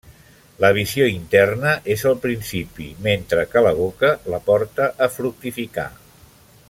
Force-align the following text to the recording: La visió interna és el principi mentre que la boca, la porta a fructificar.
La 0.63 0.69
visió 0.77 1.03
interna 1.15 1.73
és 1.97 2.05
el 2.11 2.17
principi 2.23 2.87
mentre 3.09 3.45
que 3.53 3.63
la 3.69 3.75
boca, 3.81 4.13
la 4.35 4.41
porta 4.49 4.89
a 5.09 5.11
fructificar. 5.19 5.87